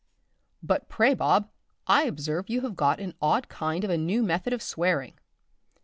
[0.63, 1.47] _But pray, Bob,
[1.85, 5.19] I observe you have got an odd kind of a new method of swearing.